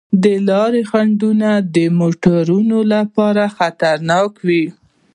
[0.23, 4.65] د لارې خنډونه د موټروانو لپاره خطرناک وي.